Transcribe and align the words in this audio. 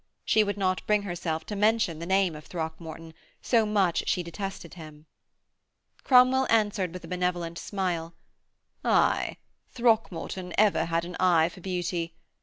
She 0.25 0.43
would 0.43 0.57
not 0.57 0.83
bring 0.87 1.03
herself 1.03 1.45
to 1.45 1.55
mention 1.55 1.99
the 1.99 2.07
name 2.07 2.35
of 2.35 2.45
Throckmorton, 2.47 3.13
so 3.39 3.67
much 3.67 4.05
she 4.07 4.23
detested 4.23 4.73
him. 4.73 5.05
Cromwell 6.03 6.47
answered 6.49 6.91
with 6.91 7.03
a 7.03 7.07
benevolent 7.07 7.59
smile, 7.59 8.15
'Aye, 8.83 9.37
Throckmorton 9.69 10.55
had 10.57 10.75
ever 10.79 11.05
an 11.07 11.15
eye 11.19 11.49
for 11.49 11.61
beauty. 11.61 12.15